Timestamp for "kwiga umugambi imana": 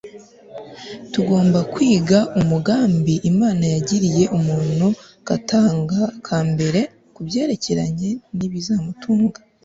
1.73-3.63